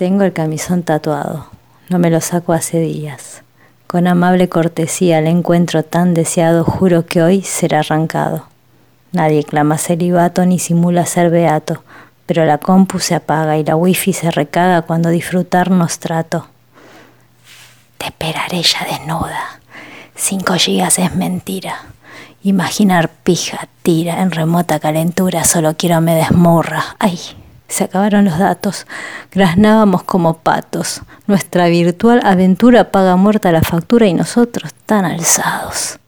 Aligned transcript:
Tengo 0.00 0.24
el 0.24 0.32
camisón 0.32 0.82
tatuado, 0.82 1.44
no 1.90 1.98
me 1.98 2.08
lo 2.08 2.22
saco 2.22 2.54
hace 2.54 2.80
días. 2.80 3.42
Con 3.86 4.06
amable 4.06 4.48
cortesía 4.48 5.18
el 5.18 5.26
encuentro 5.26 5.82
tan 5.82 6.14
deseado 6.14 6.64
juro 6.64 7.04
que 7.04 7.22
hoy 7.22 7.42
será 7.42 7.80
arrancado. 7.80 8.46
Nadie 9.12 9.44
clama 9.44 9.76
celibato 9.76 10.46
ni 10.46 10.58
simula 10.58 11.04
ser 11.04 11.28
beato, 11.28 11.84
pero 12.24 12.46
la 12.46 12.56
compu 12.56 12.98
se 12.98 13.14
apaga 13.14 13.58
y 13.58 13.64
la 13.64 13.76
wifi 13.76 14.14
se 14.14 14.30
recaga 14.30 14.80
cuando 14.80 15.10
disfrutarnos 15.10 15.98
trato. 15.98 16.46
Te 17.98 18.06
esperaré 18.06 18.62
ya 18.62 18.86
desnuda. 18.90 19.60
Cinco 20.16 20.54
gigas 20.54 20.98
es 20.98 21.14
mentira. 21.14 21.76
Imaginar 22.42 23.10
pija, 23.22 23.68
tira 23.82 24.22
en 24.22 24.30
remota 24.30 24.80
calentura, 24.80 25.44
solo 25.44 25.76
quiero 25.76 26.00
me 26.00 26.14
desmorra. 26.14 26.96
Ay, 26.98 27.20
se 27.70 27.84
acabaron 27.84 28.24
los 28.24 28.38
datos. 28.38 28.86
Graznábamos 29.30 30.02
como 30.02 30.34
patos. 30.38 31.02
Nuestra 31.26 31.68
virtual 31.68 32.20
aventura 32.24 32.90
paga 32.90 33.16
muerta 33.16 33.52
la 33.52 33.62
factura 33.62 34.06
y 34.06 34.14
nosotros 34.14 34.74
tan 34.86 35.04
alzados. 35.04 35.99